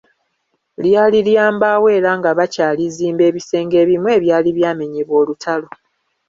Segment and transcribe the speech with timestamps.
[0.83, 5.67] Lyali lya mbaawo era nga bakyalizimba ebisenge ebimu ebyali byamenyebwa olutalo.